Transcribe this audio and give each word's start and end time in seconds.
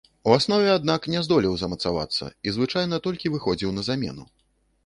У 0.27 0.31
аснове, 0.35 0.69
аднак, 0.77 1.05
не 1.15 1.21
здолеў 1.27 1.53
замацавацца 1.63 2.31
і 2.47 2.57
звычайна 2.57 3.01
толькі 3.07 3.33
выхадзіў 3.35 3.69
на 3.77 3.89
замену. 3.93 4.23